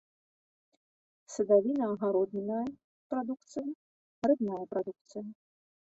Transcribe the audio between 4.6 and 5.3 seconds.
прадукцыя.